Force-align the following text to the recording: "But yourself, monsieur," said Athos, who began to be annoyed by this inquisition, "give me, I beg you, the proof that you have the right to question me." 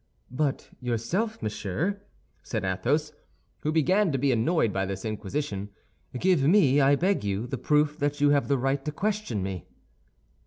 "But 0.31 0.71
yourself, 0.79 1.43
monsieur," 1.43 2.01
said 2.41 2.65
Athos, 2.65 3.11
who 3.59 3.71
began 3.71 4.11
to 4.11 4.17
be 4.17 4.31
annoyed 4.31 4.73
by 4.73 4.83
this 4.87 5.05
inquisition, 5.05 5.69
"give 6.17 6.41
me, 6.41 6.81
I 6.81 6.95
beg 6.95 7.23
you, 7.23 7.45
the 7.45 7.59
proof 7.59 7.99
that 7.99 8.19
you 8.19 8.31
have 8.31 8.47
the 8.47 8.57
right 8.57 8.83
to 8.85 8.91
question 8.91 9.43
me." 9.43 9.67